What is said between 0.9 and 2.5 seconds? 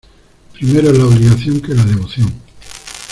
la obligación que la devoción.